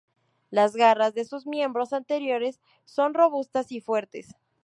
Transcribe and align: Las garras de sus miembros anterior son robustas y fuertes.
Las 0.49 0.75
garras 0.75 1.13
de 1.13 1.25
sus 1.25 1.45
miembros 1.45 1.93
anterior 1.93 2.41
son 2.85 3.13
robustas 3.13 3.71
y 3.71 3.81
fuertes. 3.81 4.33